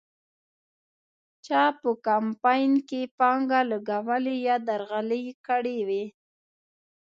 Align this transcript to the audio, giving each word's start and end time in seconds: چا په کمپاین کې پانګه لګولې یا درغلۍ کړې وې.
چا 1.45 1.63
په 1.79 1.89
کمپاین 2.05 2.71
کې 2.89 3.01
پانګه 3.17 3.61
لګولې 3.71 4.35
یا 4.47 4.55
درغلۍ 4.67 5.25
کړې 5.47 5.77
وې. 5.87 6.03